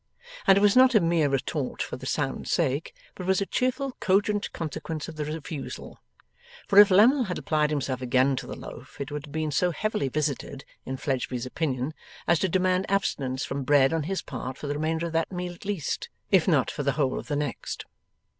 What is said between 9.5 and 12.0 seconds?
so heavily visited, in Fledgeby's opinion,